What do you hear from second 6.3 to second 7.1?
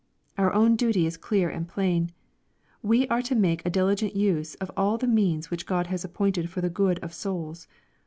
for the good